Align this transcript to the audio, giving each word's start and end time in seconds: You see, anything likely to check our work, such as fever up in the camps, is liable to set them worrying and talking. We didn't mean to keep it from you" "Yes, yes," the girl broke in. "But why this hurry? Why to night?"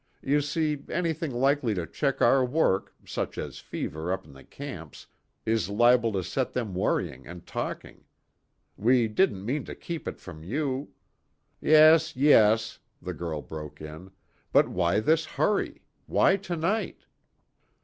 You 0.23 0.41
see, 0.41 0.81
anything 0.89 1.29
likely 1.29 1.75
to 1.75 1.85
check 1.85 2.23
our 2.23 2.43
work, 2.43 2.95
such 3.05 3.37
as 3.37 3.59
fever 3.59 4.11
up 4.11 4.25
in 4.25 4.33
the 4.33 4.43
camps, 4.43 5.05
is 5.45 5.69
liable 5.69 6.11
to 6.13 6.23
set 6.23 6.53
them 6.53 6.73
worrying 6.73 7.27
and 7.27 7.45
talking. 7.45 8.03
We 8.77 9.07
didn't 9.07 9.45
mean 9.45 9.63
to 9.65 9.75
keep 9.75 10.07
it 10.07 10.19
from 10.19 10.41
you" 10.43 10.89
"Yes, 11.61 12.15
yes," 12.15 12.79
the 12.99 13.13
girl 13.13 13.43
broke 13.43 13.79
in. 13.79 14.09
"But 14.51 14.67
why 14.69 15.01
this 15.01 15.23
hurry? 15.23 15.83
Why 16.07 16.35
to 16.35 16.55
night?" 16.55 17.01